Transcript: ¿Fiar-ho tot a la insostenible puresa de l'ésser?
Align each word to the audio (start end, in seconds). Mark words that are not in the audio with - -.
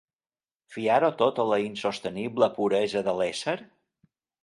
¿Fiar-ho 0.75 1.11
tot 1.19 1.43
a 1.45 1.45
la 1.51 1.61
insostenible 1.65 2.51
puresa 2.59 3.07
de 3.11 3.19
l'ésser? 3.21 3.59